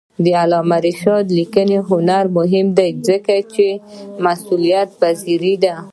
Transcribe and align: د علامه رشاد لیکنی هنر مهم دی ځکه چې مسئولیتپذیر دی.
د 0.23 0.25
علامه 0.41 0.77
رشاد 0.87 1.25
لیکنی 1.37 1.77
هنر 1.89 2.23
مهم 2.37 2.67
دی 2.77 2.89
ځکه 3.07 3.35
چې 3.53 3.67
مسئولیتپذیر 4.23 5.41
دی. 5.63 5.73